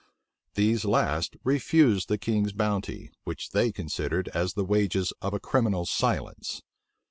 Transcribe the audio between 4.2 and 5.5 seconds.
as the wages of a